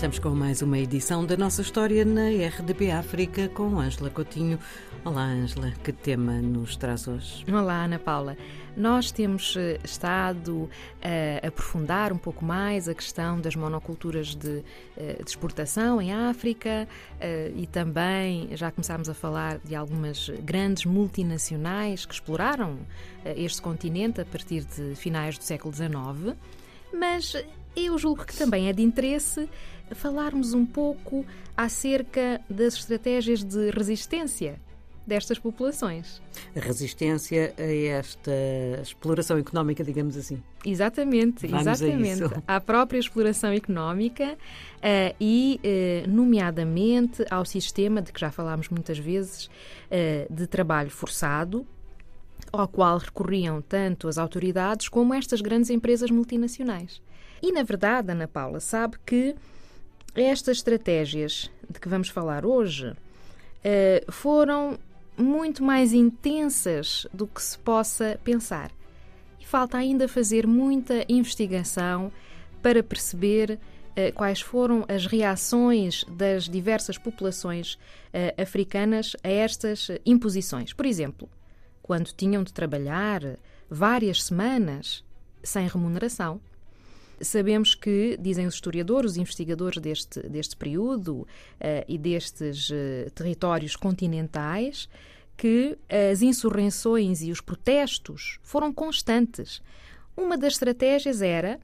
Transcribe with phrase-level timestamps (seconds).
[0.00, 4.58] estamos com mais uma edição da nossa história na RDP África com Ângela Coutinho.
[5.04, 7.44] Olá, Ângela, que tema nos traz hoje?
[7.52, 8.34] Olá, Ana Paula.
[8.74, 10.70] Nós temos eh, estado
[11.02, 14.64] a aprofundar um pouco mais a questão das monoculturas de,
[14.96, 16.88] eh, de exportação em África
[17.20, 22.78] eh, e também já começámos a falar de algumas grandes multinacionais que exploraram
[23.36, 26.34] este continente a partir de finais do século XIX.
[26.90, 27.36] Mas
[27.76, 29.48] eu julgo que também é de interesse
[29.92, 31.24] falarmos um pouco
[31.56, 34.60] acerca das estratégias de resistência
[35.06, 36.22] destas populações.
[36.54, 38.30] A resistência a esta
[38.80, 40.40] exploração económica, digamos assim.
[40.64, 42.22] Exatamente, Vamos exatamente.
[42.46, 48.68] A à própria exploração económica uh, e, uh, nomeadamente, ao sistema de que já falámos
[48.68, 51.66] muitas vezes uh, de trabalho forçado,
[52.52, 57.02] ao qual recorriam tanto as autoridades como estas grandes empresas multinacionais.
[57.42, 59.34] E, na verdade, Ana Paula sabe que
[60.14, 64.78] estas estratégias de que vamos falar hoje uh, foram
[65.16, 68.70] muito mais intensas do que se possa pensar.
[69.38, 72.12] E falta ainda fazer muita investigação
[72.62, 80.72] para perceber uh, quais foram as reações das diversas populações uh, africanas a estas imposições.
[80.72, 81.28] Por exemplo,
[81.82, 83.22] quando tinham de trabalhar
[83.70, 85.04] várias semanas
[85.42, 86.40] sem remuneração
[87.20, 91.26] Sabemos que, dizem os historiadores, os investigadores deste, deste período uh,
[91.86, 94.88] e destes uh, territórios continentais,
[95.36, 99.62] que as insurreições e os protestos foram constantes.
[100.16, 101.58] Uma das estratégias era,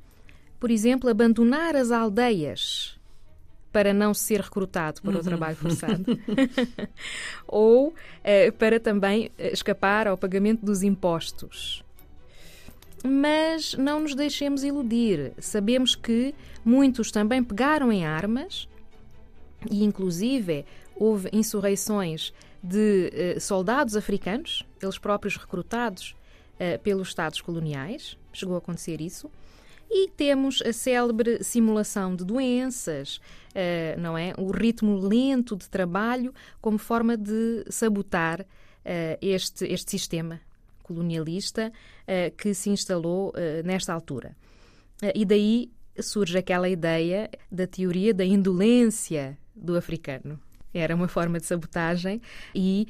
[0.59, 2.99] por exemplo, abandonar as aldeias
[3.73, 5.23] para não ser recrutado para o uhum.
[5.23, 6.05] trabalho forçado,
[7.47, 11.85] ou uh, para também escapar ao pagamento dos impostos.
[13.07, 15.33] Mas não nos deixemos iludir.
[15.39, 18.69] Sabemos que muitos também pegaram em armas
[19.71, 20.65] e, inclusive,
[20.97, 22.33] houve insurreições
[22.63, 26.17] de eh, soldados africanos, eles próprios recrutados
[26.59, 28.19] eh, pelos Estados coloniais.
[28.33, 29.31] Chegou a acontecer isso.
[29.89, 33.21] E temos a célebre simulação de doenças,
[33.55, 34.33] eh, não é?
[34.37, 38.45] O ritmo lento de trabalho como forma de sabotar
[39.21, 40.41] este, este sistema
[40.87, 44.37] colonialista uh, que se instalou uh, nesta altura.
[45.03, 45.71] Uh, e daí
[46.01, 50.39] surge aquela ideia da teoria da indolência do africano.
[50.79, 52.21] Era uma forma de sabotagem
[52.55, 52.87] e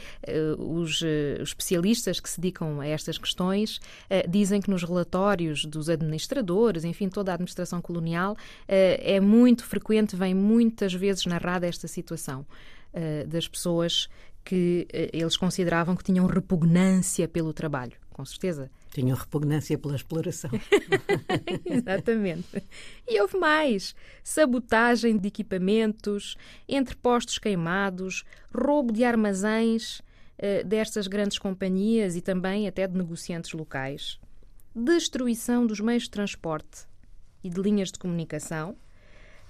[0.59, 5.65] uh, os, uh, especialistas que se dedicam a estas questões uh, dizem que nos relatórios
[5.65, 8.37] dos administradores, enfim, toda a administração colonial,
[8.67, 12.45] é muito frequente, vem muitas vezes narrada esta situação
[13.27, 14.09] das pessoas
[14.47, 18.71] que eh, eles consideravam que tinham repugnância pelo trabalho, com certeza.
[18.93, 20.51] Tinham repugnância pela exploração.
[21.67, 22.63] Exatamente.
[23.07, 26.37] E houve mais: sabotagem de equipamentos,
[26.69, 28.25] entrepostos queimados,
[28.55, 34.21] roubo de armazéns uh, destas grandes companhias e também até de negociantes locais,
[34.73, 36.87] destruição dos meios de transporte
[37.43, 38.77] e de linhas de comunicação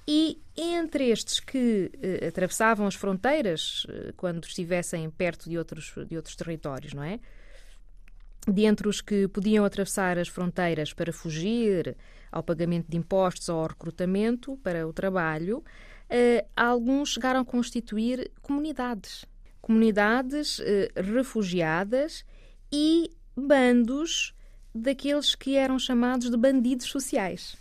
[0.09, 6.17] e entre estes que eh, atravessavam as fronteiras eh, quando estivessem perto de outros, de
[6.17, 7.19] outros territórios, não é?
[8.47, 11.97] Dentre os que podiam atravessar as fronteiras para fugir
[12.31, 15.65] ao pagamento de impostos ou ao recrutamento para o trabalho,
[16.09, 19.25] eh, alguns chegaram a constituir comunidades.
[19.61, 20.61] Comunidades
[20.95, 22.25] refugiadas
[22.71, 24.33] e bandos
[24.73, 27.57] daqueles que eram chamados de bandidos sociais.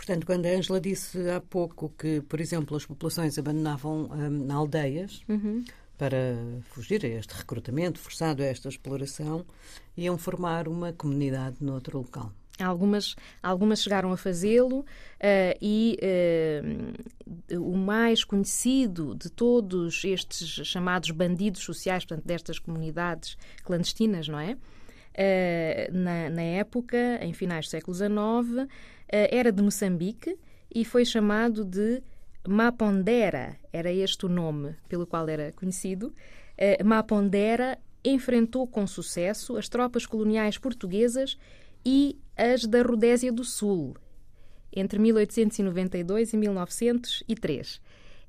[0.00, 5.22] Portanto, quando a Ângela disse há pouco que, por exemplo, as populações abandonavam hum, aldeias
[5.28, 5.62] uhum.
[5.98, 6.38] para
[6.70, 9.44] fugir a este recrutamento forçado, a esta exploração,
[9.94, 12.32] iam formar uma comunidade noutro local.
[12.58, 14.86] Algumas, algumas chegaram a fazê-lo uh,
[15.60, 15.98] e
[17.52, 24.40] uh, o mais conhecido de todos estes chamados bandidos sociais, portanto, destas comunidades clandestinas, não
[24.40, 24.56] é?
[25.12, 28.68] Uh, na, na, época, em finais do século XIX,
[29.08, 30.38] eh, era de Moçambique
[30.72, 32.00] e foi chamado de
[32.48, 36.14] Mapondera, era este o nome pelo qual era conhecido.
[36.56, 41.36] Eh, Mapondera enfrentou com sucesso as tropas coloniais portuguesas
[41.84, 43.96] e as da Rodésia do Sul,
[44.72, 47.80] entre 1892 e 1903.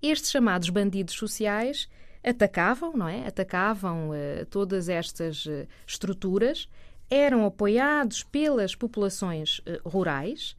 [0.01, 1.87] Estes chamados bandidos sociais
[2.23, 3.27] atacavam, não é?
[3.27, 6.69] Atacavam uh, todas estas uh, estruturas,
[7.09, 10.55] eram apoiados pelas populações uh, rurais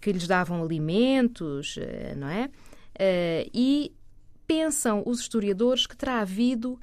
[0.00, 1.78] que lhes davam alimentos,
[2.16, 2.50] não é?
[3.54, 3.94] E
[4.44, 6.80] pensam os historiadores que terá havido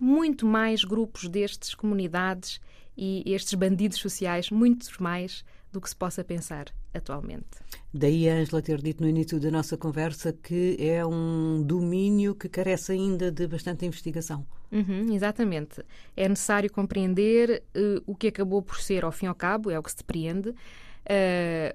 [0.00, 2.62] muito mais grupos destes, comunidades
[2.96, 7.46] e estes bandidos sociais, muitos mais do que se possa pensar atualmente.
[7.92, 12.48] Daí a Angela ter dito no início da nossa conversa que é um domínio que
[12.48, 14.46] carece ainda de bastante investigação.
[14.70, 15.82] Uhum, exatamente.
[16.16, 19.78] É necessário compreender uh, o que acabou por ser, ao fim e ao cabo, é
[19.78, 20.54] o que se depreende, uh,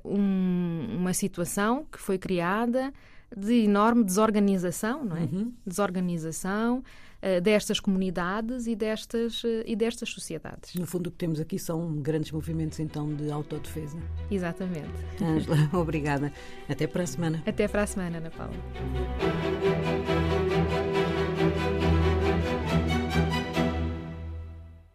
[0.06, 2.94] um, uma situação que foi criada
[3.36, 5.22] de enorme desorganização, não é?
[5.22, 5.52] Uhum.
[5.66, 6.84] Desorganização
[7.24, 10.76] uh, destas comunidades e destas, uh, e destas sociedades.
[10.76, 13.98] No fundo, o que temos aqui são grandes movimentos, então, de autodefesa.
[14.30, 14.92] Exatamente.
[15.22, 16.32] Angela, obrigada.
[16.68, 17.44] Até para a semana.
[17.46, 18.54] Até para a semana, Ana Paula.